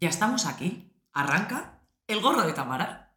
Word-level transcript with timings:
Ya 0.00 0.08
estamos 0.08 0.46
aquí. 0.46 0.92
Arranca 1.12 1.82
el 2.06 2.20
gorro 2.20 2.46
de 2.46 2.52
Tamara. 2.52 3.16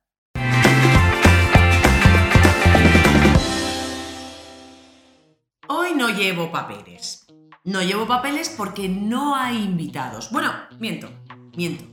Hoy 5.68 5.94
no 5.96 6.10
llevo 6.10 6.52
papeles. 6.52 7.28
No 7.64 7.84
llevo 7.84 8.08
papeles 8.08 8.50
porque 8.50 8.90
no 8.90 9.36
hay 9.36 9.64
invitados. 9.64 10.32
Bueno, 10.32 10.52
miento, 10.80 11.12
miento. 11.56 11.86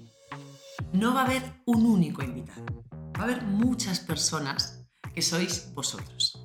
No 0.95 1.12
va 1.12 1.20
a 1.20 1.25
haber 1.27 1.43
un 1.66 1.84
único 1.84 2.23
invitado. 2.23 2.64
Va 2.95 3.20
a 3.20 3.25
haber 3.25 3.43
muchas 3.43 4.00
personas 4.00 4.86
que 5.14 5.20
sois 5.20 5.70
vosotros. 5.75 6.43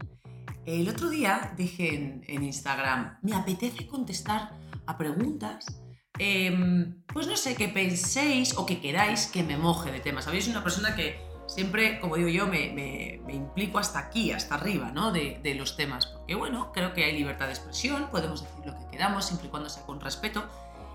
El 0.65 0.89
otro 0.89 1.09
día 1.09 1.53
dije 1.55 2.23
en, 2.27 2.43
Instagram, 2.43 3.19
me 3.21 3.35
apetece 3.35 3.87
contestar 3.87 4.59
a 4.85 4.97
preguntas 4.97 5.82
Em, 6.20 7.02
pues 7.07 7.27
no 7.27 7.36
sé, 7.36 7.55
que 7.55 7.68
penséis 7.68 8.55
o 8.58 8.66
que 8.66 8.80
queráis 8.80 9.27
que 9.27 9.44
me 9.44 9.58
moje 9.58 9.91
de 9.91 9.99
temas. 9.99 10.26
Sabéis, 10.26 10.48
una 10.48 10.63
persona 10.63 10.95
que 10.95 11.20
siempre, 11.48 11.99
como 11.99 12.16
digo 12.16 12.30
yo, 12.30 12.48
me, 12.48 13.21
implico 13.30 13.80
hasta 13.80 13.99
aquí, 13.99 14.31
hasta 14.31 14.55
arriba, 14.55 14.91
¿no? 14.91 15.12
De, 15.12 15.55
los 15.57 15.76
temas. 15.76 16.07
Porque, 16.07 16.35
bueno, 16.35 16.71
creo 16.71 16.94
que 16.94 17.04
hay 17.05 17.18
libertad 17.18 17.48
de 17.48 17.54
expresión, 17.54 18.09
podemos 18.12 18.44
decir 18.44 18.66
lo 18.66 18.77
que 18.77 18.91
queramos, 18.91 19.26
siempre 19.26 19.48
y 19.48 19.49
cuando 19.49 19.70
sea 19.70 19.84
con 19.84 19.99
respeto. 19.99 20.44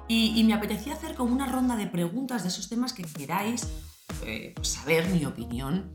Y, 0.06 0.42
me 0.44 0.54
apetecía 0.54 0.94
hacer 0.94 1.14
como 1.14 1.34
una 1.34 1.46
ronda 1.46 1.76
de 1.76 1.86
preguntas 1.86 2.42
de 2.42 2.48
esos 2.48 2.68
temas 2.68 2.92
que 2.92 3.02
queráis 3.02 3.68
eh, 4.24 4.54
saber 4.62 5.08
mi 5.08 5.24
opinión. 5.26 5.94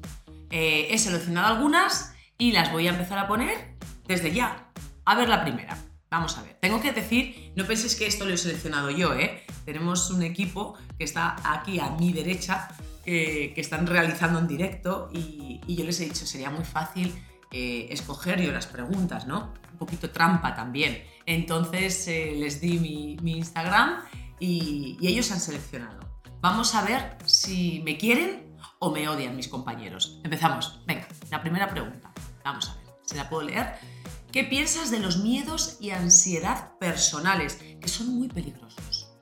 Eh, 0.51 0.87
he 0.91 0.97
seleccionado 0.99 1.55
algunas 1.55 2.13
y 2.37 2.51
las 2.51 2.71
voy 2.71 2.87
a 2.87 2.91
empezar 2.91 3.17
a 3.17 3.27
poner 3.27 3.75
desde 4.05 4.31
ya. 4.31 4.69
A 5.05 5.15
ver 5.15 5.29
la 5.29 5.43
primera. 5.43 5.77
Vamos 6.13 6.37
a 6.37 6.43
ver, 6.43 6.55
tengo 6.59 6.79
que 6.79 6.91
decir, 6.91 7.51
no 7.55 7.65
penséis 7.65 7.95
que 7.95 8.05
esto 8.05 8.23
lo 8.23 8.35
he 8.35 8.37
seleccionado 8.37 8.91
yo, 8.91 9.15
¿eh? 9.15 9.41
Tenemos 9.65 10.11
un 10.11 10.21
equipo 10.21 10.77
que 10.95 11.05
está 11.05 11.35
aquí 11.43 11.79
a 11.79 11.89
mi 11.89 12.13
derecha, 12.13 12.67
que 13.03 13.55
están 13.57 13.87
realizando 13.87 14.37
en 14.37 14.47
directo 14.47 15.09
y, 15.11 15.59
yo 15.67 15.83
les 15.83 15.99
he 16.01 16.05
dicho, 16.05 16.27
sería 16.27 16.51
muy 16.51 16.65
fácil 16.65 17.15
eh, 17.51 17.87
escoger 17.89 18.39
yo 18.39 18.51
las 18.51 18.67
preguntas, 18.67 19.25
¿no? 19.25 19.55
Un 19.71 19.79
poquito 19.79 20.11
trampa 20.11 20.53
también. 20.53 21.03
Entonces 21.25 22.07
eh, 22.07 22.33
les 22.37 22.61
di 22.61 22.77
mi, 22.77 23.31
Instagram 23.31 24.03
y, 24.39 24.97
y 25.01 25.07
ellos 25.07 25.31
han 25.31 25.39
seleccionado. 25.39 25.99
Vamos 26.41 26.75
a 26.75 26.83
ver 26.83 27.17
si 27.25 27.81
me 27.83 27.97
quieren 27.97 28.55
o 28.77 28.91
me 28.91 29.09
odian 29.09 29.35
mis 29.35 29.47
compañeros. 29.47 30.19
Empezamos. 30.23 30.79
Venga, 30.85 31.07
la 31.31 31.41
primera 31.41 31.67
pregunta. 31.67 32.13
Vamos 32.43 32.69
a 32.69 32.75
ver, 32.75 32.93
¿se 33.01 33.15
la 33.15 33.27
puedo 33.27 33.41
leer? 33.41 34.02
¿Qué 34.33 34.43
piensas 34.43 34.89
de 34.89 34.99
los 34.99 35.17
miedos 35.17 35.77
y 35.79 35.91
ansiedad 35.91 36.75
personales, 36.79 37.57
que 37.79 37.87
son 37.87 38.17
muy 38.17 38.27
peligrosos? 38.29 39.13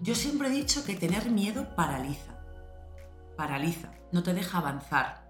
Yo 0.00 0.14
siempre 0.14 0.46
he 0.46 0.52
dicho 0.52 0.84
que 0.84 0.94
tener 0.94 1.28
miedo 1.28 1.74
paraliza. 1.74 2.38
Paraliza, 3.36 3.90
no 4.12 4.22
te 4.22 4.34
deja 4.34 4.58
avanzar. 4.58 5.28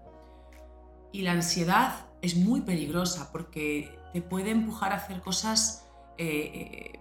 Y 1.11 1.23
la 1.23 1.31
ansiedad 1.31 2.05
es 2.21 2.35
muy 2.35 2.61
peligrosa 2.61 3.31
porque 3.31 3.99
te 4.13 4.21
puede 4.21 4.51
empujar 4.51 4.93
a 4.93 4.97
hacer 4.97 5.21
cosas 5.21 5.87
eh, 6.19 6.51
eh, 6.53 6.99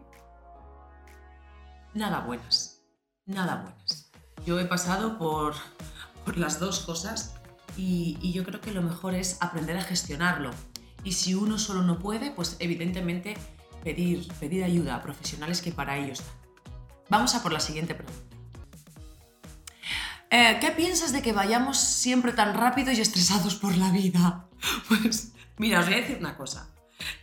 nada 1.93 2.21
buenas. 2.21 2.83
Nada 3.27 3.57
buenas. 3.57 4.11
Yo 4.47 4.59
he 4.59 4.65
pasado 4.65 5.19
por, 5.19 5.53
por 6.25 6.39
las 6.39 6.59
dos 6.59 6.81
cosas 6.81 7.36
y, 7.77 8.33
yo 8.33 8.45
creo 8.45 8.61
que 8.61 8.73
lo 8.73 8.83
mejor 8.83 9.15
es 9.15 9.39
aprender 9.41 9.77
a 9.77 9.83
gestionarlo. 9.83 10.51
Y 11.05 11.13
si 11.13 11.35
uno 11.35 11.59
solo 11.59 11.83
no 11.83 11.99
puede, 11.99 12.31
pues 12.31 12.57
evidentemente 12.59 13.37
pedir, 13.85 14.27
pedir 14.41 14.65
ayuda 14.65 14.97
a 14.97 15.03
profesionales 15.03 15.63
que 15.63 15.73
para 15.73 15.97
ello 15.97 16.13
están. 16.13 16.33
Vamos 17.09 17.35
a 17.35 17.43
por 17.43 17.53
la 17.53 17.61
siguiente 17.61 17.95
pregunta. 17.95 18.37
Eh, 20.31 20.59
¿Qué 20.61 20.73
piensas 20.73 21.13
de 21.13 21.23
que 21.23 21.33
vayamos 21.33 21.79
siempre 21.79 22.33
tan 22.33 22.55
rápido 22.55 22.91
y 22.91 23.01
estresados 23.01 23.55
por 23.55 23.77
la 23.77 23.91
vida? 23.91 24.49
Pues 24.89 25.33
mira, 25.59 25.81
os 25.81 25.87
voy 25.87 25.95
a 25.95 25.99
decir 25.99 26.17
una 26.19 26.37
cosa. 26.37 26.71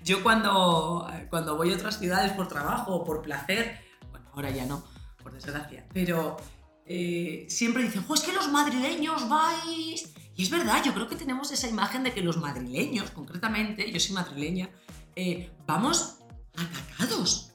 Yo 0.03 0.23
cuando, 0.23 1.07
cuando 1.29 1.57
voy 1.57 1.73
a 1.73 1.75
otras 1.75 1.99
ciudades 1.99 2.31
por 2.31 2.47
trabajo 2.47 2.93
o 2.93 3.03
por 3.03 3.21
placer, 3.21 3.81
bueno, 4.11 4.29
ahora 4.33 4.51
ya 4.51 4.65
no, 4.65 4.83
por 5.21 5.33
desgracia, 5.33 5.85
pero 5.91 6.37
eh, 6.85 7.45
siempre 7.49 7.83
dicen, 7.83 8.03
pues 8.03 8.21
que 8.21 8.31
los 8.33 8.49
madrileños 8.49 9.27
vais 9.27 10.12
y 10.35 10.43
es 10.43 10.49
verdad, 10.49 10.83
yo 10.83 10.93
creo 10.93 11.07
que 11.07 11.15
tenemos 11.15 11.51
esa 11.51 11.67
imagen 11.67 12.03
de 12.03 12.13
que 12.13 12.21
los 12.21 12.37
madrileños, 12.37 13.11
concretamente, 13.11 13.91
yo 13.91 13.99
soy 13.99 14.15
madrileña, 14.15 14.69
eh, 15.15 15.51
vamos 15.67 16.19
atacados. 16.55 17.53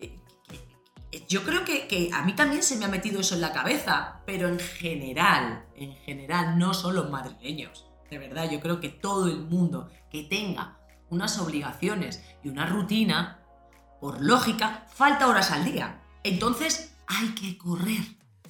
Eh, 0.00 0.18
yo 1.28 1.42
creo 1.44 1.64
que, 1.64 1.86
que, 1.88 2.10
a 2.12 2.22
mí 2.22 2.34
también 2.34 2.62
se 2.62 2.76
me 2.76 2.86
ha 2.86 2.88
metido 2.88 3.20
eso 3.20 3.34
en 3.34 3.42
la 3.42 3.52
cabeza, 3.52 4.22
pero 4.24 4.48
en 4.48 4.58
general, 4.58 5.66
en 5.74 5.94
general, 5.96 6.58
no 6.58 6.72
solo 6.72 7.10
madrileños. 7.10 7.86
De 8.10 8.18
verdad, 8.18 8.50
yo 8.50 8.60
creo 8.60 8.80
que 8.80 8.88
todo 8.88 9.26
el 9.26 9.40
mundo 9.40 9.90
que 10.10 10.22
tenga 10.22 10.78
unas 11.10 11.38
obligaciones 11.38 12.22
y 12.42 12.48
una 12.48 12.66
rutina, 12.66 13.42
por 14.00 14.22
lógica, 14.22 14.86
falta 14.94 15.28
horas 15.28 15.50
al 15.50 15.64
día. 15.64 16.02
Entonces, 16.24 16.94
hay 17.06 17.28
que 17.34 17.58
correr. 17.58 18.02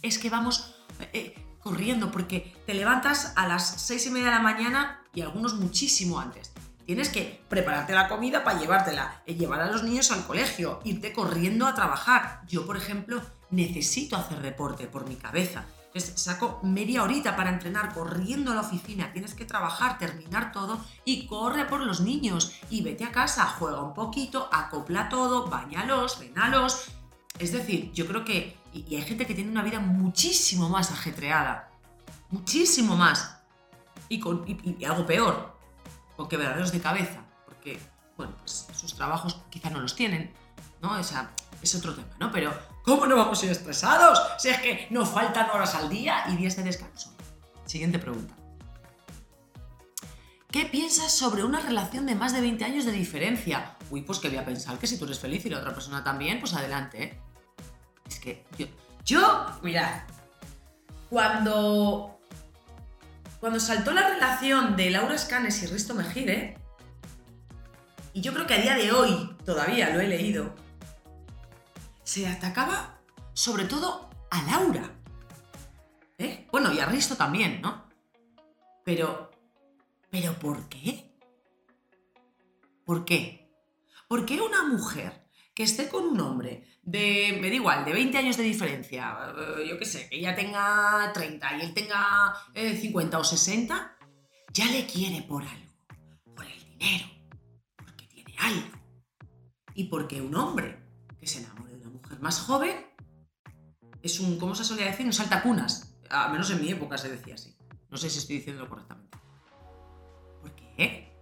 Es 0.02 0.18
que 0.18 0.30
vamos... 0.30 0.74
Eh, 1.12 1.45
corriendo 1.66 2.12
porque 2.12 2.54
te 2.64 2.74
levantas 2.74 3.32
a 3.34 3.48
las 3.48 3.82
seis 3.82 4.06
y 4.06 4.10
media 4.10 4.26
de 4.26 4.36
la 4.36 4.40
mañana 4.40 5.02
y 5.12 5.22
algunos 5.22 5.54
muchísimo 5.54 6.20
antes. 6.20 6.52
Tienes 6.84 7.08
que 7.08 7.42
prepararte 7.48 7.92
la 7.92 8.06
comida 8.06 8.44
para 8.44 8.60
llevártela, 8.60 9.20
eh, 9.26 9.34
llevar 9.34 9.60
a 9.60 9.72
los 9.72 9.82
niños 9.82 10.12
al 10.12 10.24
colegio, 10.24 10.78
irte 10.84 11.12
corriendo 11.12 11.66
a 11.66 11.74
trabajar. 11.74 12.42
Yo, 12.46 12.64
por 12.66 12.76
ejemplo, 12.76 13.20
necesito 13.50 14.14
hacer 14.14 14.42
deporte 14.42 14.86
por 14.86 15.08
mi 15.08 15.16
cabeza. 15.16 15.64
Entonces 15.86 16.20
saco 16.20 16.60
media 16.62 17.02
horita 17.02 17.34
para 17.34 17.50
entrenar 17.50 17.92
corriendo 17.92 18.52
a 18.52 18.54
la 18.54 18.60
oficina. 18.60 19.12
Tienes 19.12 19.34
que 19.34 19.44
trabajar, 19.44 19.98
terminar 19.98 20.52
todo 20.52 20.78
y 21.04 21.26
corre 21.26 21.64
por 21.64 21.80
los 21.80 22.00
niños. 22.00 22.60
Y 22.70 22.82
vete 22.82 23.02
a 23.02 23.10
casa, 23.10 23.44
juega 23.58 23.82
un 23.82 23.92
poquito, 23.92 24.48
acopla 24.52 25.08
todo, 25.08 25.48
bañalos, 25.48 26.20
venalos. 26.20 26.92
Es 27.40 27.50
decir, 27.50 27.90
yo 27.92 28.06
creo 28.06 28.24
que 28.24 28.56
y, 28.88 28.96
hay 28.96 29.02
gente 29.02 29.26
que 29.26 29.34
tiene 29.34 29.50
una 29.50 29.62
vida 29.62 29.80
muchísimo 29.80 30.68
más 30.68 30.90
ajetreada. 30.90 31.70
Muchísimo 32.30 32.96
más. 32.96 33.38
Y, 34.08 34.20
con, 34.20 34.44
algo 34.86 35.06
peor, 35.06 35.58
con 36.16 36.28
quebraderos 36.28 36.72
de 36.72 36.80
cabeza. 36.80 37.24
Porque, 37.46 37.80
bueno, 38.16 38.34
pues 38.38 38.66
sus 38.72 38.94
trabajos 38.94 39.40
quizá 39.50 39.70
no 39.70 39.80
los 39.80 39.94
tienen, 39.94 40.32
¿no? 40.82 40.98
Esa, 40.98 41.30
es 41.62 41.74
otro 41.74 41.94
tema, 41.94 42.08
¿no? 42.18 42.30
Pero, 42.30 42.52
¿cómo 42.82 43.06
no 43.06 43.16
vamos 43.16 43.42
a 43.42 43.46
ir 43.46 43.52
estresados? 43.52 44.20
Si 44.38 44.48
es 44.48 44.58
que 44.58 44.88
nos 44.90 45.08
faltan 45.08 45.50
horas 45.50 45.74
al 45.74 45.88
día 45.88 46.24
y 46.28 46.36
días 46.36 46.56
de 46.56 46.64
descanso. 46.64 47.14
Siguiente 47.64 47.98
pregunta. 47.98 48.34
¿Qué 50.50 50.64
piensas 50.64 51.12
sobre 51.12 51.44
una 51.44 51.60
relación 51.60 52.06
de 52.06 52.14
más 52.14 52.32
de 52.32 52.40
20 52.40 52.64
años 52.64 52.84
de 52.86 52.92
diferencia? 52.92 53.76
Uy, 53.90 54.02
pues 54.02 54.18
que 54.18 54.28
voy 54.28 54.38
a 54.38 54.44
pensar 54.44 54.78
que 54.78 54.86
si 54.86 54.98
tú 54.98 55.04
eres 55.04 55.18
feliz 55.18 55.44
y 55.44 55.50
la 55.50 55.58
otra 55.58 55.74
persona 55.74 56.02
también, 56.02 56.40
pues 56.40 56.54
adelante, 56.54 57.02
¿eh? 57.02 57.20
Yo, 58.58 58.66
yo 59.04 59.46
mirad, 59.62 60.02
cuando, 61.08 62.18
cuando 63.38 63.60
saltó 63.60 63.92
la 63.92 64.08
relación 64.08 64.76
de 64.76 64.90
Laura 64.90 65.16
Scanes 65.16 65.62
y 65.62 65.66
Risto 65.66 65.94
Mejide, 65.94 66.58
y 68.12 68.20
yo 68.20 68.32
creo 68.32 68.46
que 68.46 68.54
a 68.54 68.60
día 68.60 68.74
de 68.74 68.92
hoy 68.92 69.36
todavía 69.44 69.90
lo 69.90 70.00
he 70.00 70.08
leído, 70.08 70.54
se 72.02 72.26
atacaba 72.26 72.98
sobre 73.34 73.64
todo 73.64 74.08
a 74.30 74.42
Laura. 74.42 74.90
¿Eh? 76.18 76.48
Bueno, 76.50 76.72
y 76.72 76.80
a 76.80 76.86
Risto 76.86 77.16
también, 77.16 77.60
¿no? 77.60 77.84
Pero, 78.84 79.30
¿pero 80.10 80.32
por 80.38 80.68
qué? 80.68 81.14
¿Por 82.84 83.04
qué? 83.04 83.52
¿Por 84.08 84.24
qué 84.24 84.40
una 84.40 84.62
mujer 84.62 85.25
que 85.56 85.62
esté 85.62 85.88
con 85.88 86.04
un 86.04 86.20
hombre 86.20 86.64
de, 86.82 87.38
me 87.40 87.48
da 87.48 87.54
igual, 87.54 87.84
de 87.86 87.94
20 87.94 88.18
años 88.18 88.36
de 88.36 88.42
diferencia, 88.42 89.16
eh, 89.58 89.66
yo 89.66 89.78
qué 89.78 89.86
sé, 89.86 90.06
que 90.06 90.18
ella 90.18 90.36
tenga 90.36 91.10
30 91.14 91.56
y 91.56 91.60
él 91.62 91.72
tenga 91.72 92.34
50 92.54 93.16
eh, 93.16 93.20
o 93.20 93.24
60, 93.24 93.96
ya 94.52 94.66
le 94.66 94.86
quiere 94.86 95.22
por 95.22 95.42
algo, 95.42 95.72
por 96.34 96.44
el 96.44 96.62
dinero, 96.62 97.06
porque 97.74 98.06
tiene 98.06 98.34
algo. 98.38 98.68
Y 99.72 99.84
porque 99.84 100.20
un 100.20 100.36
hombre 100.36 100.78
que 101.18 101.26
se 101.26 101.38
enamore 101.38 101.72
de 101.72 101.86
una 101.86 102.00
mujer 102.02 102.20
más 102.20 102.38
joven 102.40 102.76
es 104.02 104.20
un, 104.20 104.38
¿cómo 104.38 104.54
se 104.54 104.62
solía 104.62 104.84
decir? 104.84 105.06
Un 105.06 105.14
saltacunas. 105.14 105.96
Al 106.10 106.32
menos 106.32 106.50
en 106.50 106.60
mi 106.60 106.68
época 106.68 106.98
se 106.98 107.08
decía 107.08 107.34
así. 107.34 107.56
No 107.88 107.96
sé 107.96 108.10
si 108.10 108.18
estoy 108.18 108.36
diciéndolo 108.36 108.68
correctamente. 108.68 109.18
¿Por 110.42 110.54
qué? 110.54 111.16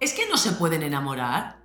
¿Es 0.00 0.12
que 0.12 0.28
no 0.28 0.36
se 0.36 0.52
pueden 0.52 0.84
enamorar? 0.84 1.61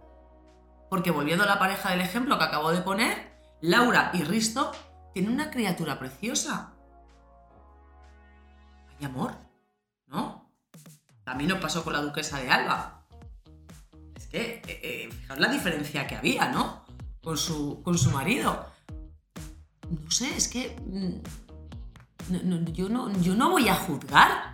Porque 0.90 1.12
volviendo 1.12 1.44
a 1.44 1.48
la 1.48 1.60
pareja 1.60 1.92
del 1.92 2.02
ejemplo 2.02 2.38
que 2.38 2.44
acabo 2.46 2.72
de 2.72 2.82
poner, 2.82 3.38
Laura 3.62 4.12
y 4.14 4.24
Risto 4.24 4.72
tienen 5.14 5.34
una 5.34 5.50
criatura 5.52 5.98
preciosa. 6.00 6.74
Hay 8.98 9.06
amor, 9.06 9.34
¿no? 10.08 10.52
También 11.24 11.50
nos 11.50 11.60
pasó 11.60 11.84
con 11.84 11.94
la 11.94 12.02
duquesa 12.02 12.40
de 12.40 12.50
Alba. 12.50 13.04
Es 14.16 14.28
que, 14.28 14.62
eh, 14.68 14.80
eh, 14.84 15.10
fijaos 15.12 15.40
la 15.40 15.50
diferencia 15.50 16.08
que 16.08 16.16
había, 16.16 16.50
¿no? 16.50 16.86
Con 17.22 17.38
su, 17.38 17.82
con 17.84 17.98
su 17.98 18.12
marido. 18.12 18.66
no 19.90 20.12
sé, 20.12 20.36
es 20.38 20.48
que 20.48 20.76
mm, 20.86 22.74
yo, 22.74 22.90
no, 22.90 23.12
yo 23.22 23.36
no 23.36 23.52
voy 23.52 23.68
a 23.68 23.76
juzgar. 23.76 24.47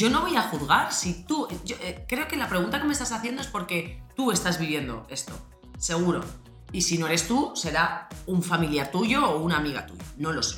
Yo 0.00 0.08
no 0.08 0.22
voy 0.22 0.34
a 0.34 0.44
juzgar 0.44 0.94
si 0.94 1.24
tú... 1.24 1.46
Eh, 1.68 2.06
creo 2.08 2.26
que 2.26 2.38
la 2.38 2.48
pregunta 2.48 2.80
que 2.80 2.86
me 2.86 2.94
estás 2.94 3.12
haciendo 3.12 3.42
es 3.42 3.48
porque 3.48 4.02
tú 4.16 4.32
estás 4.32 4.58
viviendo 4.58 5.06
esto, 5.10 5.34
seguro. 5.76 6.24
Y 6.72 6.80
si 6.80 6.96
no 6.96 7.06
eres 7.06 7.28
tú, 7.28 7.52
será 7.54 8.08
un 8.24 8.42
familiar 8.42 8.90
tuyo 8.90 9.28
o 9.28 9.42
una 9.42 9.58
amiga 9.58 9.84
tuya, 9.84 10.02
no 10.16 10.32
lo 10.32 10.42
sé. 10.42 10.56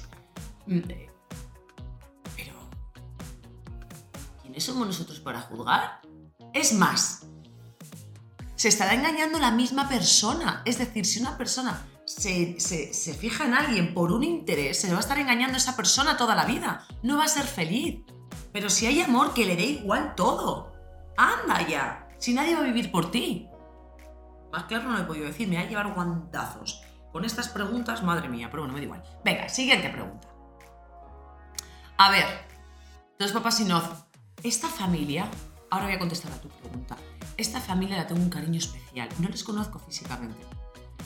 Mm, 0.67 0.79
eh, 0.89 1.11
pero... 2.37 2.55
¿Quiénes 4.43 4.63
somos 4.63 4.87
nosotros 4.87 5.19
para 5.19 5.41
juzgar? 5.41 6.01
Es 6.55 6.73
más, 6.75 7.27
se 8.55 8.69
estará 8.69 8.95
engañando 8.95 9.41
la 9.41 9.51
misma 9.51 9.89
persona. 9.89 10.63
Es 10.65 10.79
decir, 10.79 11.05
si 11.05 11.19
una 11.19 11.37
persona 11.37 11.85
se, 12.05 12.55
fija 13.19 13.45
en 13.47 13.55
alguien 13.55 13.93
por 13.93 14.13
un 14.13 14.23
interés, 14.23 14.81
se 14.81 14.93
va 14.93 14.99
a 14.99 15.01
estar 15.01 15.19
engañando 15.19 15.55
a 15.55 15.59
esa 15.59 15.75
persona 15.75 16.17
toda 16.17 16.37
la 16.37 16.45
vida. 16.45 16.87
No 17.03 17.17
va 17.17 17.25
a 17.25 17.29
ser 17.29 17.45
feliz. 17.45 18.05
Pero 18.53 18.69
si 18.69 18.87
hay 18.87 19.01
amor, 19.01 19.33
que 19.33 19.47
le 19.47 19.57
dé 19.57 19.65
igual 19.65 20.15
todo. 20.15 20.73
Anda 21.17 21.67
ya. 21.67 22.09
Si 22.19 22.35
nadie 22.35 22.55
va 22.55 22.61
a 22.61 22.65
vivir 22.65 22.91
por 22.93 23.11
ti. 23.11 23.49
Más 24.53 24.65
claro 24.65 24.85
no 24.85 24.93
lo 24.93 24.99
he 25.03 25.07
podido 25.07 25.27
decir, 25.27 25.49
me 25.49 25.57
va 25.57 25.63
a 25.63 25.67
llevar 25.67 25.95
guantazos. 25.95 26.83
Con 27.11 27.25
estas 27.25 27.49
preguntas, 27.49 28.03
madre 28.03 28.29
mía, 28.29 28.49
pero 28.51 28.63
bueno, 28.63 28.75
me 28.75 28.81
da 28.81 28.85
igual. 28.85 29.03
Venga, 29.25 29.49
siguiente 29.49 29.89
pregunta. 29.89 30.29
A 31.99 32.11
ver, 32.11 32.27
dos 33.19 33.33
papás 33.33 33.61
y. 33.61 33.69
Esta 34.43 34.69
familia, 34.69 35.29
ahora 35.71 35.87
voy 35.87 35.95
a 35.95 35.99
contestar 35.99 36.33
a 36.33 36.41
tu 36.41 36.49
pregunta. 36.49 36.97
Esta 37.37 37.61
familia 37.61 37.97
la 37.97 38.07
tengo 38.07 38.21
un 38.21 38.31
cariño 38.31 38.59
especial. 38.59 39.09
No 39.19 39.29
les 39.29 39.45
conozco 39.45 39.79
físicamente, 39.79 40.45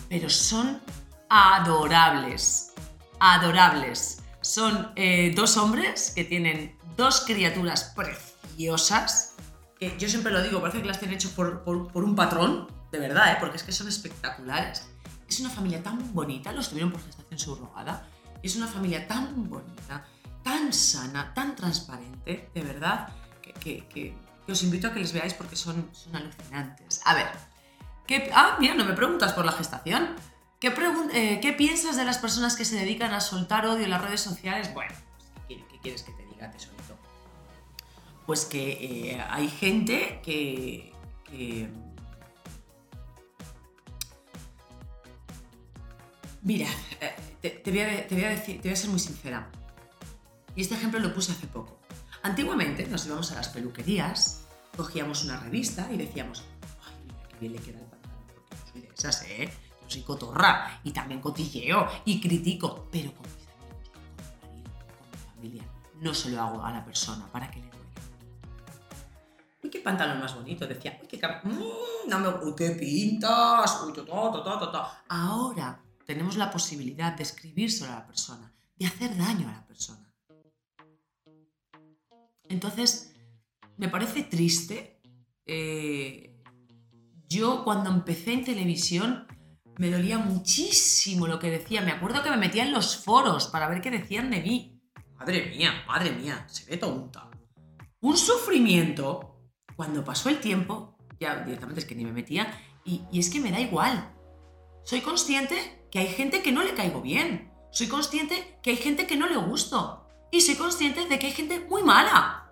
pero 0.08 0.28
son 0.30 0.80
adorables. 1.28 2.72
Adorables. 3.20 4.22
Son 4.40 4.92
eh, 4.96 5.32
dos 5.34 5.56
hombres 5.56 6.12
que 6.14 6.24
tienen 6.24 6.75
dos 6.96 7.20
criaturas 7.20 7.92
preciosas, 7.94 9.34
que 9.78 9.96
yo 9.98 10.08
siempre 10.08 10.32
lo 10.32 10.42
digo, 10.42 10.60
parece 10.60 10.80
que 10.80 10.88
las 10.88 10.98
tienen 10.98 11.16
hecho 11.16 11.30
por, 11.30 11.62
un 11.94 12.16
patrón, 12.16 12.68
de 12.90 12.98
verdad, 12.98 13.32
¿eh? 13.32 13.36
porque 13.38 13.56
es 13.56 13.62
que 13.62 13.72
son 13.72 13.88
espectaculares. 13.88 14.88
Es 15.28 15.40
una 15.40 15.50
familia 15.50 15.82
tan 15.82 16.14
bonita, 16.14 16.52
los 16.52 16.68
tuvieron 16.68 16.92
por 16.92 17.02
gestación 17.02 17.38
subrogada, 17.38 18.08
es 18.42 18.56
una 18.56 18.66
familia 18.66 19.06
tan 19.06 19.48
bonita, 19.48 20.06
tan 20.42 20.72
sana, 20.72 21.34
tan 21.34 21.56
transparente, 21.56 22.50
de 22.54 22.62
verdad, 22.62 23.08
que, 23.60 24.16
os 24.48 24.62
invito 24.62 24.86
a 24.86 24.92
que 24.92 25.00
les 25.00 25.12
veáis 25.12 25.34
porque 25.34 25.56
son, 25.56 25.90
son 25.92 26.14
alucinantes. 26.14 27.00
A 27.04 27.14
ver, 27.14 27.26
¿qué, 28.06 28.30
ah, 28.32 28.56
mira, 28.60 28.74
no 28.74 28.84
me 28.84 28.92
preguntas 28.92 29.32
por 29.32 29.44
la 29.44 29.52
gestación. 29.52 30.14
¿Qué, 30.60 30.72
eh, 31.12 31.40
¿Qué, 31.40 31.52
piensas 31.52 31.96
de 31.96 32.04
las 32.04 32.18
personas 32.18 32.56
que 32.56 32.64
se 32.64 32.76
dedican 32.76 33.12
a 33.12 33.20
soltar 33.20 33.66
odio 33.66 33.84
en 33.84 33.90
las 33.90 34.02
redes 34.02 34.20
sociales? 34.20 34.72
Bueno, 34.72 34.94
¿qué, 35.48 35.62
quieres 35.82 36.02
que 36.02 36.12
te 36.12 36.25
diga, 36.36 36.50
tesorito? 36.50 36.96
Pues 38.26 38.44
que 38.44 39.12
eh, 39.12 39.20
hay 39.28 39.48
gente 39.48 40.20
que, 40.22 40.92
Mira, 46.42 46.68
eh, 47.42 47.60
te, 47.64 47.70
voy 47.72 47.80
a, 47.80 48.28
decir, 48.28 48.60
te 48.60 48.68
voy 48.68 48.72
a 48.72 48.76
ser 48.76 48.90
muy 48.90 49.00
sincera. 49.00 49.50
Y 50.54 50.62
este 50.62 50.76
ejemplo 50.76 51.00
lo 51.00 51.12
puse 51.12 51.32
hace 51.32 51.48
poco. 51.48 51.80
Antiguamente 52.22 52.86
nos 52.86 53.04
íbamos 53.06 53.32
a 53.32 53.34
las 53.34 53.48
peluquerías, 53.48 54.46
cogíamos 54.76 55.24
una 55.24 55.40
revista 55.40 55.88
y 55.92 55.96
decíamos, 55.96 56.44
ay, 56.86 56.94
mira 57.04 57.28
qué 57.28 57.36
bien 57.40 57.52
le 57.52 57.58
queda 57.58 57.80
el 57.80 57.86
pantalón, 57.86 58.22
porque 58.28 58.56
yo 58.56 58.72
soy 58.72 58.80
de 58.80 58.88
esas, 58.96 59.22
¿eh? 59.22 59.50
Yo 59.82 59.90
soy 59.90 60.02
cotorra 60.02 60.80
y 60.84 60.92
también 60.92 61.20
cotilleo 61.20 61.88
y 62.04 62.20
critico, 62.20 62.88
pero 62.92 63.12
con 63.12 63.26
mis 63.26 63.48
amigos, 63.48 63.90
con 63.90 64.02
mi 64.02 64.22
marido, 64.22 64.70
con 64.98 65.10
mi 65.10 65.16
familia, 65.34 65.75
no 66.00 66.14
se 66.14 66.30
lo 66.30 66.40
hago 66.40 66.64
a 66.64 66.72
la 66.72 66.84
persona 66.84 67.26
para 67.32 67.50
que 67.50 67.60
le 67.60 67.66
duele. 67.68 67.84
Uy, 69.62 69.70
qué 69.70 69.80
pantalón 69.80 70.20
más 70.20 70.34
bonito, 70.34 70.66
decía, 70.66 70.98
uy, 71.00 71.08
qué 71.08 71.20
mmm, 71.44 72.42
uy, 72.42 72.54
qué 72.56 72.70
pintas, 72.70 73.82
uy, 73.84 73.92
to, 73.92 74.04
to, 74.04 74.86
Ahora 75.08 75.82
tenemos 76.04 76.36
la 76.36 76.50
posibilidad 76.50 77.12
de 77.16 77.22
escribírselo 77.22 77.92
a 77.92 77.96
la 77.96 78.06
persona, 78.06 78.52
de 78.76 78.86
hacer 78.86 79.16
daño 79.16 79.48
a 79.48 79.52
la 79.52 79.66
persona. 79.66 80.12
Entonces, 82.48 83.12
me 83.76 83.88
parece 83.88 84.22
triste. 84.22 85.00
Eh, 85.44 86.42
yo 87.28 87.64
cuando 87.64 87.90
empecé 87.90 88.32
en 88.32 88.44
televisión 88.44 89.26
me 89.78 89.90
dolía 89.90 90.18
muchísimo 90.18 91.26
lo 91.26 91.38
que 91.38 91.50
decía. 91.50 91.82
Me 91.82 91.92
acuerdo 91.92 92.22
que 92.22 92.30
me 92.30 92.36
metía 92.36 92.64
en 92.64 92.72
los 92.72 92.96
foros 92.96 93.48
para 93.48 93.68
ver 93.68 93.80
qué 93.80 93.90
decían 93.90 94.30
de 94.30 94.40
mí. 94.40 94.75
Madre 95.18 95.46
mía, 95.46 95.84
madre 95.86 96.10
mía, 96.12 96.44
se 96.48 96.68
ve 96.70 96.76
tonta. 96.76 97.30
Un 98.00 98.16
sufrimiento. 98.16 99.32
Cuando 99.74 100.04
pasó 100.04 100.28
el 100.30 100.40
tiempo, 100.40 100.96
ya 101.20 101.44
directamente 101.44 101.80
es 101.80 101.86
que 101.86 101.94
ni 101.94 102.04
me 102.04 102.12
metía, 102.12 102.46
y, 102.84 103.02
y 103.10 103.18
es 103.18 103.28
que 103.28 103.40
me 103.40 103.50
da 103.50 103.60
igual. 103.60 104.14
Soy 104.84 105.00
consciente 105.00 105.86
que 105.90 105.98
hay 105.98 106.08
gente 106.08 106.42
que 106.42 106.52
no 106.52 106.62
le 106.62 106.74
caigo 106.74 107.02
bien. 107.02 107.52
Soy 107.70 107.88
consciente 107.88 108.58
que 108.62 108.70
hay 108.70 108.76
gente 108.76 109.06
que 109.06 109.16
no 109.16 109.26
le 109.26 109.36
gusto. 109.36 110.06
Y 110.30 110.40
soy 110.40 110.54
consciente 110.54 111.06
de 111.06 111.18
que 111.18 111.26
hay 111.26 111.32
gente 111.32 111.60
muy 111.68 111.82
mala. 111.82 112.50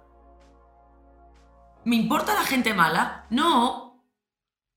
¿Me 1.85 1.97
importa 1.97 2.35
la 2.35 2.45
gente 2.45 2.73
mala? 2.73 3.27
No. 3.31 3.84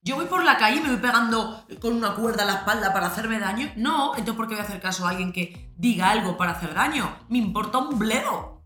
¿Yo 0.07 0.15
voy 0.15 0.27
por 0.27 0.45
la 0.45 0.57
calle 0.57 0.77
y 0.77 0.79
me 0.79 0.87
voy 0.87 0.99
pegando 0.99 1.65
con 1.81 1.93
una 1.93 2.15
cuerda 2.15 2.43
a 2.43 2.45
la 2.45 2.53
espalda 2.59 2.93
para 2.93 3.07
hacerme 3.07 3.39
daño? 3.39 3.69
No. 3.75 4.11
Entonces, 4.11 4.35
¿por 4.35 4.47
qué 4.47 4.53
voy 4.53 4.61
a 4.61 4.65
hacer 4.65 4.79
caso 4.79 5.05
a 5.05 5.09
alguien 5.09 5.33
que 5.33 5.73
diga 5.75 6.09
algo 6.09 6.37
para 6.37 6.53
hacer 6.53 6.73
daño? 6.73 7.13
Me 7.27 7.39
importa 7.39 7.79
un 7.79 7.99
bledo. 7.99 8.61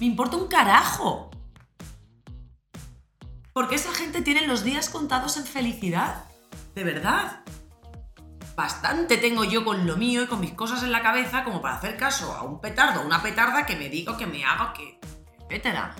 Me 0.00 0.06
importa 0.06 0.36
un 0.36 0.48
carajo. 0.48 1.30
Porque 3.52 3.76
esa 3.76 3.92
gente 3.92 4.20
tiene 4.20 4.44
los 4.48 4.64
días 4.64 4.90
contados 4.90 5.36
en 5.36 5.44
felicidad. 5.44 6.24
De 6.74 6.82
verdad 6.82 7.44
bastante 8.56 9.18
tengo 9.18 9.44
yo 9.44 9.64
con 9.64 9.86
lo 9.86 9.96
mío 9.96 10.24
y 10.24 10.26
con 10.26 10.40
mis 10.40 10.54
cosas 10.54 10.82
en 10.82 10.90
la 10.90 11.00
cabeza 11.00 11.44
como 11.44 11.62
para 11.62 11.76
hacer 11.76 11.96
caso 11.96 12.34
a 12.34 12.42
un 12.42 12.60
petardo, 12.60 13.06
una 13.06 13.22
petarda 13.22 13.64
que 13.64 13.76
me 13.76 13.88
diga, 13.88 14.16
que 14.16 14.26
me 14.26 14.44
haga, 14.44 14.72
que. 14.72 14.98
etcétera. 15.48 15.94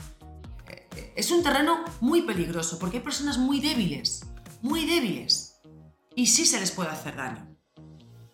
Es 1.19 1.33
un 1.33 1.43
terreno 1.43 1.85
muy 2.01 2.23
peligroso 2.23 2.79
porque 2.79 2.99
hay 2.99 3.03
personas 3.03 3.39
muy 3.39 3.59
débiles, 3.59 4.25
muy 4.63 4.87
débiles. 4.87 5.61
Y 6.15 6.29
sí 6.29 6.47
se 6.47 6.61
les 6.61 6.71
puede 6.71 6.91
hacer 6.91 7.17
daño. 7.17 7.57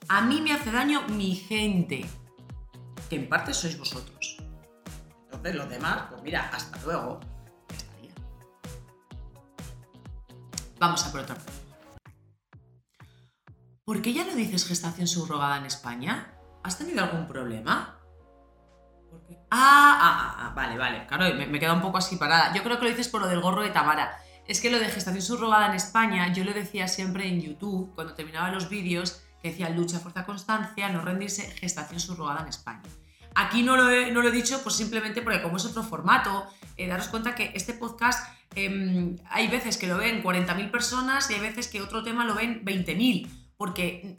A 0.07 0.21
mí 0.21 0.43
me 0.43 0.53
hace 0.53 0.71
daño 0.71 1.09
mi 1.09 1.35
gente, 1.35 2.05
que 3.09 3.17
en 3.17 3.27
parte 3.27 3.55
sois 3.55 3.79
vosotros. 3.79 4.37
Entonces, 5.25 5.55
los 5.55 5.71
demás, 5.71 6.09
pues 6.11 6.23
mira, 6.23 6.51
hasta 6.53 6.79
luego. 6.83 7.21
Vamos 10.79 11.07
a 11.07 11.11
por 11.11 11.21
otra 11.21 11.39
¿Por 13.87 14.03
qué 14.03 14.13
ya 14.13 14.27
no 14.27 14.35
dices 14.35 14.67
gestación 14.67 15.07
subrogada 15.07 15.57
en 15.57 15.65
España? 15.65 16.35
¿Has 16.63 16.77
tenido 16.77 17.03
algún 17.03 17.27
problema? 17.27 17.99
Ah, 19.51 19.99
ah, 20.01 20.01
ah, 20.03 20.34
vale, 20.55 20.79
vale. 20.79 21.07
Claro, 21.07 21.35
me, 21.35 21.47
me 21.47 21.59
queda 21.61 21.73
un 21.73 21.83
poco 21.83 21.99
así 21.99 22.17
parada. 22.17 22.53
Yo 22.55 22.63
creo 22.63 22.79
que 22.79 22.85
lo 22.85 22.91
dices 22.91 23.09
por 23.09 23.21
lo 23.21 23.29
del 23.29 23.41
gorro 23.41 23.63
de 23.63 23.71
Tamara. 23.71 24.19
Es 24.47 24.61
que 24.61 24.71
lo 24.71 24.79
de 24.79 24.89
gestación 24.89 25.23
subrogada 25.23 25.67
en 25.67 25.75
España, 25.75 26.33
yo 26.33 26.45
lo 26.45 26.53
decía 26.53 26.87
siempre 26.87 27.27
en 27.29 27.41
YouTube, 27.41 27.93
cuando 27.95 28.15
terminaba 28.15 28.51
los 28.51 28.69
vídeos, 28.69 29.23
que 29.41 29.51
decía 29.51 29.71
lucha, 29.71 29.99
fuerza, 29.99 30.25
constancia, 30.25 30.89
no 30.91 31.01
rendirse, 31.01 31.51
gestación 31.53 31.99
subrogada 31.99 32.43
en 32.43 32.49
España. 32.49 32.83
Aquí 33.35 33.63
no 33.63 33.77
lo 33.77 33.91
he, 33.91 34.13
no 34.13 34.23
lo 34.23 34.29
he 34.29 34.33
dicho, 34.33 34.63
pues 34.63 34.77
simplemente 34.77 35.23
porque 35.23 35.43
como 35.43 35.57
es 35.57 35.65
otro 35.65 35.83
formato, 35.83 36.47
eh, 36.77 36.87
daros 36.87 37.09
cuenta 37.09 37.35
que 37.35 37.53
este 37.55 37.75
podcast 37.75 38.29
em, 38.55 39.17
hay 39.29 39.49
veces 39.49 39.77
que 39.77 39.87
lo 39.87 39.97
ven 39.97 40.23
40.000 40.23 40.71
personas 40.71 41.31
y 41.31 41.35
hay 41.35 41.41
veces 41.41 41.69
que 41.69 41.83
otro 41.83 42.03
tema 42.03 42.25
lo 42.25 42.35
ven 42.35 42.65
20.000 42.65 43.29
porque 43.57 44.17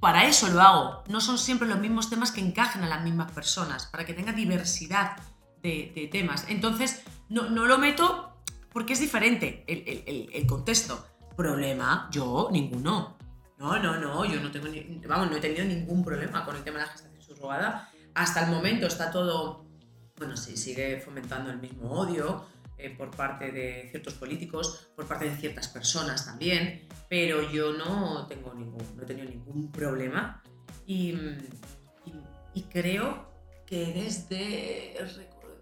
para 0.00 0.24
eso 0.24 0.48
lo 0.48 0.60
hago. 0.60 1.04
No 1.08 1.20
son 1.20 1.38
siempre 1.38 1.68
los 1.68 1.78
mismos 1.78 2.10
temas 2.10 2.32
que 2.32 2.40
encajen 2.40 2.82
a 2.82 2.88
las 2.88 3.02
mismas 3.02 3.30
personas, 3.32 3.86
para 3.86 4.04
que 4.04 4.14
tenga 4.14 4.32
diversidad 4.32 5.16
de, 5.62 6.08
temas. 6.10 6.46
Entonces, 6.48 7.02
no, 7.28 7.48
lo 7.48 7.78
meto 7.78 8.42
porque 8.72 8.92
es 8.92 9.00
diferente 9.00 9.64
el, 9.66 10.46
contexto. 10.46 11.06
Problema, 11.36 12.08
yo, 12.10 12.48
ninguno. 12.50 13.18
No, 13.58 13.78
no, 13.78 13.98
no, 13.98 14.24
yo 14.24 14.40
no 14.40 14.50
tengo, 14.50 14.68
vamos, 15.06 15.30
no 15.30 15.36
he 15.36 15.40
tenido 15.40 15.64
ningún 15.64 16.02
problema 16.02 16.44
con 16.44 16.56
el 16.56 16.64
tema 16.64 16.78
de 16.78 16.86
la 16.86 16.92
gestación 16.92 17.22
subrogada. 17.22 17.90
Hasta 18.14 18.44
el 18.44 18.50
momento 18.50 18.86
está 18.86 19.10
todo, 19.10 19.66
bueno, 20.16 20.36
sí, 20.36 20.56
sigue 20.56 21.00
fomentando 21.00 21.50
el 21.50 21.58
mismo 21.58 21.90
odio, 21.90 22.46
eh, 22.78 22.90
por 22.90 23.10
parte 23.10 23.52
de 23.52 23.88
ciertos 23.90 24.12
políticos, 24.14 24.88
por 24.94 25.06
parte 25.06 25.24
de 25.30 25.34
ciertas 25.36 25.66
personas 25.68 26.26
también, 26.26 26.86
pero 27.08 27.50
yo 27.50 27.72
no, 27.72 28.26
tengo 28.26 28.52
ningún, 28.52 28.84
no 28.94 29.02
he 29.02 29.06
tenido 29.06 29.26
ningún 29.26 29.72
problema 29.72 30.42
y, 30.86 31.16
creo 32.70 33.32
que 33.64 33.86
desde, 33.94 34.94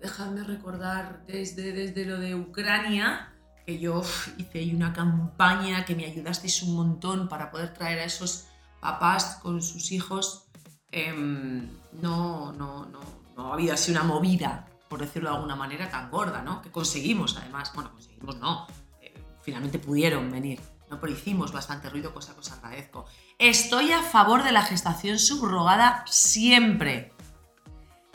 dejadme 0.04 0.44
recordar, 0.44 1.24
desde, 1.26 1.72
desde 1.72 2.04
lo 2.04 2.18
de 2.18 2.34
Ucrania, 2.34 3.32
que 3.64 3.78
yo 3.78 4.02
hice 4.36 4.58
ahí 4.58 4.74
una 4.74 4.92
campaña 4.92 5.86
que 5.86 5.96
me 5.96 6.04
ayudasteis 6.04 6.62
un 6.62 6.76
montón 6.76 7.26
para 7.26 7.50
poder 7.50 7.72
traer 7.72 8.00
a 8.00 8.04
esos 8.04 8.46
papás 8.80 9.38
con 9.42 9.62
sus 9.62 9.92
hijos, 9.92 10.48
em, 10.92 11.70
no, 12.02 12.52
no, 12.52 12.84
no, 12.84 13.00
no 13.34 13.50
ha 13.50 13.54
habido 13.54 13.72
así 13.72 13.92
una 13.92 14.02
movida, 14.02 14.66
por 14.90 15.00
decirlo 15.00 15.30
de 15.30 15.36
alguna 15.36 15.56
manera, 15.56 15.88
tan 15.88 16.10
gorda, 16.10 16.42
¿no? 16.42 16.60
Que 16.60 16.70
conseguimos, 16.70 17.38
además, 17.38 17.72
bueno, 17.74 17.90
conseguimos 17.90 18.36
no, 18.36 18.66
eh, 19.00 19.14
finalmente 19.40 19.78
pudieron 19.78 20.30
venir, 20.30 20.60
¿no? 20.90 21.00
Pero 21.00 21.14
hicimos 21.14 21.50
bastante 21.50 21.88
ruido, 21.88 22.12
cosa 22.12 22.34
que 22.34 22.40
os 22.40 22.52
agradezco. 22.52 23.06
Estoy 23.38 23.92
a 23.92 24.02
favor 24.02 24.42
de 24.42 24.52
la 24.52 24.62
gestación 24.62 25.18
subrogada 25.18 26.04
siempre, 26.06 27.14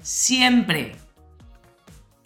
siempre. 0.04 1.09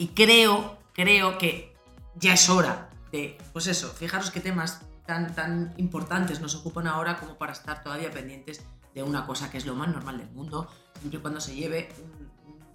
Y 0.03 0.07
creo, 0.07 0.77
creo 0.91 1.37
que 1.37 1.73
ya 2.15 2.33
es 2.33 2.49
hora 2.49 2.89
de, 3.13 3.37
pues 3.53 3.67
eso, 3.67 3.87
fijaros 3.87 4.31
qué 4.31 4.41
temas 4.41 4.81
tan, 5.05 5.33
tan 5.33 5.73
importantes 5.77 6.41
nos 6.41 6.55
ocupan 6.55 6.87
ahora 6.87 7.17
como 7.17 7.37
para 7.37 7.53
estar 7.53 7.81
todavía 7.81 8.11
pendientes 8.11 8.65
de 8.93 9.01
una 9.01 9.25
cosa 9.25 9.49
que 9.49 9.57
es 9.57 9.65
lo 9.65 9.75
más 9.75 9.87
normal 9.87 10.17
del 10.17 10.29
mundo, 10.31 10.67
siempre 10.99 11.19
y 11.19 11.21
cuando 11.21 11.39
se 11.39 11.55
lleve, 11.55 11.87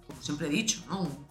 como 0.07 0.19
siempre 0.23 0.47
he 0.47 0.49
dicho, 0.49 0.83
¿no? 0.87 1.01
un, 1.01 1.27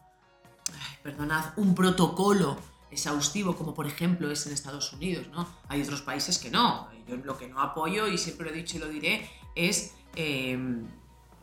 perdonad, 1.02 1.46
un 1.56 1.74
protocolo 1.74 2.56
exhaustivo, 2.92 3.56
como 3.56 3.74
por 3.74 3.88
ejemplo 3.88 4.30
es 4.30 4.46
en 4.46 4.52
Estados 4.52 4.92
Unidos. 4.92 5.26
¿no? 5.32 5.48
Hay 5.66 5.82
otros 5.82 6.02
países 6.02 6.38
que 6.38 6.48
no. 6.48 6.88
Yo 7.08 7.16
lo 7.16 7.36
que 7.36 7.48
no 7.48 7.60
apoyo, 7.60 8.06
y 8.06 8.18
siempre 8.18 8.46
lo 8.46 8.52
he 8.52 8.56
dicho 8.56 8.76
y 8.76 8.78
lo 8.78 8.88
diré, 8.88 9.28
es 9.56 9.94
em, 10.14 10.86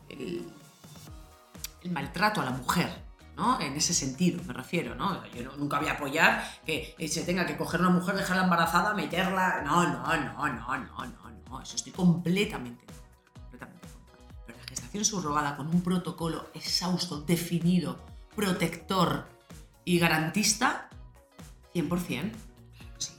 el 0.08 0.50
maltrato 1.90 2.40
a 2.40 2.46
la 2.46 2.52
mujer. 2.52 3.05
En 3.60 3.74
ese 3.76 3.92
sentido 3.92 4.42
me 4.44 4.54
refiero, 4.54 4.94
¿no? 4.94 5.22
Yo 5.26 5.54
nunca 5.56 5.78
voy 5.78 5.88
a 5.88 5.92
apoyar 5.92 6.42
que 6.64 6.96
se 7.08 7.22
tenga 7.22 7.44
que 7.44 7.56
coger 7.56 7.80
una 7.80 7.90
mujer, 7.90 8.16
dejarla 8.16 8.44
embarazada, 8.44 8.94
meterla. 8.94 9.62
No, 9.62 9.86
no, 9.86 10.16
no, 10.16 10.48
no, 10.48 10.78
no, 10.78 11.06
no, 11.06 11.30
no. 11.50 11.60
Eso 11.60 11.76
estoy 11.76 11.92
completamente, 11.92 12.84
completamente 13.34 13.88
Pero 14.46 14.58
la 14.58 14.64
gestación 14.64 15.04
subrogada 15.04 15.56
con 15.56 15.66
un 15.68 15.82
protocolo 15.82 16.48
exhausto, 16.54 17.20
definido, 17.20 17.98
protector 18.34 19.28
y 19.84 19.98
garantista, 19.98 20.88
100%. 21.74 22.32
Sí. 22.96 23.12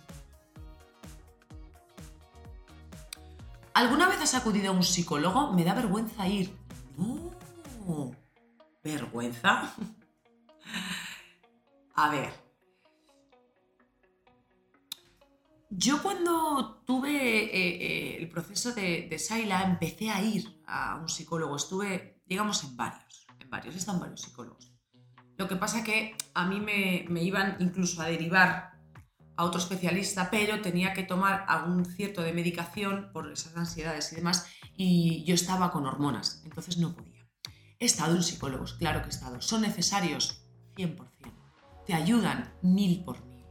¿Alguna 3.75 4.07
vez 4.07 4.19
has 4.21 4.33
acudido 4.33 4.71
a 4.71 4.73
un 4.73 4.83
psicólogo? 4.83 5.53
Me 5.53 5.63
da 5.63 5.75
vergüenza 5.75 6.27
ir. 6.27 6.57
No. 6.97 8.11
¿Vergüenza? 8.83 9.73
A 11.97 12.09
ver. 12.09 12.31
Yo 15.71 16.01
cuando 16.03 16.83
tuve 16.85 17.09
eh, 17.11 17.49
eh, 17.53 18.17
el 18.19 18.29
proceso 18.29 18.71
de, 18.73 19.07
de 19.09 19.19
Saila 19.19 19.63
empecé 19.63 20.11
a 20.11 20.21
ir 20.21 20.61
a 20.67 20.95
un 20.95 21.09
psicólogo. 21.09 21.55
Estuve, 21.55 22.21
digamos, 22.25 22.63
en 22.63 22.77
varios. 22.77 23.25
En 23.39 23.49
varios. 23.49 23.75
Están 23.75 23.99
varios 23.99 24.21
psicólogos. 24.21 24.71
Lo 25.37 25.47
que 25.47 25.55
pasa 25.55 25.83
que 25.83 26.15
a 26.35 26.45
mí 26.45 26.59
me, 26.59 27.05
me 27.09 27.23
iban 27.23 27.57
incluso 27.59 28.01
a 28.01 28.05
derivar 28.05 28.77
a 29.35 29.43
otro 29.43 29.59
especialista, 29.59 30.29
pero 30.29 30.61
tenía 30.61 30.93
que 30.93 31.03
tomar 31.03 31.45
algún 31.47 31.83
cierto 31.85 32.21
de 32.21 32.33
medicación 32.33 33.09
por 33.11 33.31
esas 33.31 33.55
ansiedades 33.55 34.11
y 34.11 34.15
demás, 34.15 34.47
y 34.75 35.23
yo 35.25 35.35
estaba 35.35 35.71
con 35.71 35.85
hormonas, 35.85 36.41
entonces 36.43 36.77
no 36.79 36.95
podía. 36.95 37.29
He 37.79 37.85
estado 37.85 38.15
en 38.15 38.23
psicólogos, 38.23 38.73
claro 38.73 39.01
que 39.01 39.07
he 39.07 39.09
estado. 39.09 39.39
¿Son 39.39 39.61
necesarios? 39.61 40.43
100% 40.75 41.16
te 41.87 41.93
ayudan 41.93 42.53
mil 42.61 43.03
por 43.03 43.25
mil, 43.25 43.45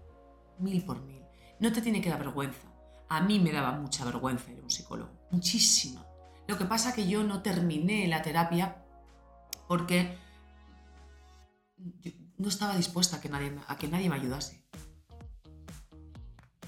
mil 0.59 0.85
por 0.85 1.03
mil. 1.03 1.23
No 1.59 1.73
te 1.73 1.81
tiene 1.81 2.03
que 2.03 2.11
dar 2.11 2.19
vergüenza. 2.19 2.69
A 3.09 3.23
mí 3.23 3.41
me 3.41 3.51
daba 3.51 3.73
mucha 3.73 4.05
vergüenza 4.05 4.53
ir 4.53 4.59
a 4.59 4.63
un 4.63 4.71
psicólogo, 4.71 5.11
muchísima. 5.31 6.07
Lo 6.47 6.59
que 6.59 6.67
pasa 6.67 6.95
que 6.95 7.09
yo 7.09 7.25
no 7.25 7.43
terminé 7.43 8.07
la 8.07 8.21
terapia 8.21 8.85
porque 9.67 10.19
no 12.37 12.49
estaba 12.49 12.77
dispuesta 12.77 13.17
a 13.17 13.21
que, 13.21 13.31
nadie, 13.31 13.57
a 13.67 13.77
que 13.79 13.89
nadie 13.89 14.11
me 14.11 14.17
ayudase. 14.17 14.63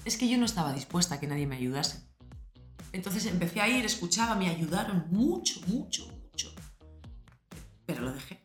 Es 0.05 0.17
que 0.17 0.27
yo 0.27 0.39
no 0.39 0.45
estaba 0.45 0.73
dispuesta 0.73 1.15
a 1.15 1.19
que 1.19 1.27
nadie 1.27 1.45
me 1.45 1.57
ayudase. 1.57 2.09
Entonces 2.93 3.27
empecé 3.27 3.61
a 3.61 3.67
ir, 3.67 3.85
escuchaba, 3.85 4.33
me 4.33 4.49
ayudaron 4.49 5.05
mucho, 5.11 5.61
mucho, 5.67 6.07
mucho. 6.07 6.51
Pero 7.85 8.01
lo 8.01 8.11
dejé. 8.11 8.41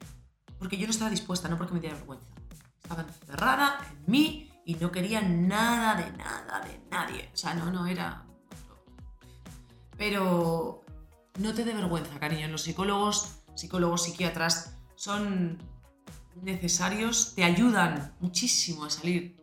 Porque 0.59 0.77
yo 0.77 0.87
no 0.87 0.91
estaba 0.91 1.11
dispuesta, 1.11 1.49
no 1.49 1.57
porque 1.57 1.73
me 1.73 1.81
diera 1.81 1.97
vergüenza. 1.97 2.34
Estaba 2.85 3.03
encerrada 3.03 3.79
en 3.91 4.05
mí 4.07 4.51
y 4.65 4.75
no 4.75 4.93
quería 4.93 5.21
nada 5.23 5.95
de 5.97 6.17
nada 6.17 6.61
de 6.61 6.81
nadie. 6.91 7.31
O 7.33 7.37
sea, 7.37 7.55
no, 7.55 7.73
no 7.73 7.87
era... 7.87 8.25
Pero 9.97 10.85
no 11.39 11.55
te 11.55 11.65
dé 11.65 11.75
vergüenza, 11.75 12.19
cariño. 12.21 12.47
Los 12.49 12.63
psicólogos, 12.63 13.41
psicólogos, 13.55 14.05
psiquiatras 14.05 14.77
son 14.97 15.59
necesarios, 16.43 17.35
te 17.35 17.45
ayudan 17.45 18.15
muchísimo 18.21 18.85
a 18.85 18.91
salir 18.91 19.37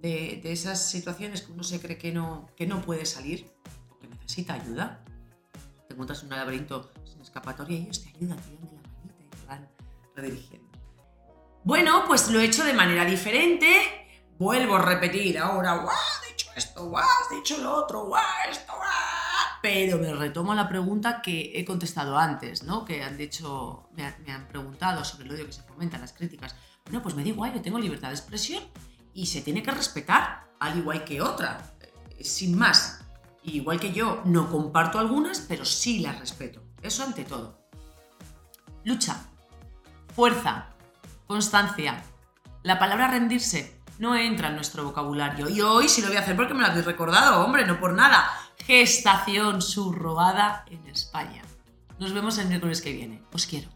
de, 0.00 0.40
esas 0.44 0.88
situaciones 0.88 1.42
que 1.42 1.52
uno 1.52 1.64
se 1.64 1.80
cree 1.80 1.98
que 1.98 2.12
no, 2.12 2.48
que 2.56 2.66
no 2.66 2.80
puede 2.82 3.06
salir 3.06 3.50
o 3.90 3.98
que 3.98 4.08
necesita 4.08 4.54
ayuda. 4.54 5.04
Te 5.88 5.94
encuentras 5.94 6.22
en 6.22 6.32
un 6.32 6.38
laberinto 6.38 6.92
sin 7.04 7.20
escapatoria 7.20 7.78
y 7.78 7.82
ellos 7.82 8.02
te 8.02 8.10
ayudan, 8.10 8.38
te 8.38 8.50
de 8.50 8.56
la 8.56 8.88
manita 8.88 9.22
y 9.24 9.28
te 9.28 9.46
van 9.46 9.68
redirigiendo. 10.14 10.65
Bueno, 11.66 12.04
pues 12.06 12.30
lo 12.30 12.38
he 12.38 12.44
hecho 12.44 12.62
de 12.62 12.74
manera 12.74 13.04
diferente. 13.04 13.66
Vuelvo 14.38 14.76
a 14.76 14.82
repetir 14.82 15.36
ahora, 15.36 15.74
guau, 15.74 15.88
has 15.88 16.22
dicho 16.30 16.48
esto, 16.54 16.88
guau, 16.88 17.02
has 17.02 17.28
dicho 17.28 17.58
lo 17.60 17.74
otro, 17.74 18.04
guau, 18.04 18.22
esto, 18.48 18.72
guau. 18.72 19.58
Pero 19.62 19.98
me 19.98 20.14
retomo 20.14 20.54
la 20.54 20.68
pregunta 20.68 21.20
que 21.20 21.50
he 21.56 21.64
contestado 21.64 22.16
antes, 22.16 22.62
¿no? 22.62 22.84
Que 22.84 23.02
han 23.02 23.16
dicho, 23.16 23.88
me, 23.96 24.04
han 24.04 24.46
preguntado 24.46 25.04
sobre 25.04 25.26
el 25.26 25.34
odio 25.34 25.46
que 25.46 25.52
se 25.52 25.62
fomenta, 25.64 25.98
las 25.98 26.12
críticas. 26.12 26.54
Bueno, 26.84 27.02
pues 27.02 27.16
me 27.16 27.24
da 27.24 27.30
igual, 27.30 27.52
yo 27.52 27.60
tengo 27.60 27.80
libertad 27.80 28.10
de 28.10 28.14
expresión 28.14 28.62
y 29.12 29.26
se 29.26 29.42
tiene 29.42 29.64
que 29.64 29.72
respetar, 29.72 30.46
al 30.60 30.78
igual 30.78 31.02
que 31.02 31.20
otra, 31.20 31.58
eh, 31.80 32.22
sin 32.22 32.56
más. 32.56 33.00
Igual 33.42 33.80
que 33.80 33.92
yo 33.92 34.22
no 34.24 34.48
comparto 34.52 35.00
algunas, 35.00 35.40
pero 35.40 35.64
sí 35.64 35.98
las 35.98 36.20
respeto. 36.20 36.62
Eso 36.80 37.02
ante 37.02 37.24
todo. 37.24 37.58
Lucha, 38.84 39.16
fuerza, 40.14 40.75
Constancia. 41.26 42.02
La 42.62 42.78
palabra 42.78 43.08
rendirse 43.08 43.80
no 43.98 44.14
entra 44.14 44.48
en 44.48 44.54
nuestro 44.54 44.84
vocabulario. 44.84 45.48
Y 45.48 45.60
hoy 45.60 45.88
sí 45.88 46.00
lo 46.00 46.08
voy 46.08 46.16
a 46.16 46.20
hacer 46.20 46.36
porque 46.36 46.54
me 46.54 46.60
lo 46.60 46.66
habéis 46.66 46.84
recordado, 46.84 47.44
hombre, 47.44 47.66
no 47.66 47.80
por 47.80 47.94
nada. 47.94 48.28
Gestación 48.64 49.62
subrogada 49.62 50.64
en 50.70 50.86
España. 50.86 51.42
Nos 51.98 52.12
vemos 52.12 52.38
el 52.38 52.48
miércoles 52.48 52.80
que 52.80 52.92
viene. 52.92 53.22
Os 53.32 53.46
quiero. 53.46 53.75